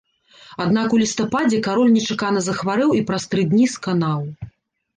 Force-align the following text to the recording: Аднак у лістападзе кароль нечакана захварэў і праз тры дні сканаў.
Аднак 0.63 0.95
у 0.97 1.01
лістападзе 1.01 1.59
кароль 1.67 1.93
нечакана 1.99 2.43
захварэў 2.49 2.97
і 3.03 3.07
праз 3.13 3.31
тры 3.35 3.47
дні 3.55 3.71
сканаў. 3.77 4.21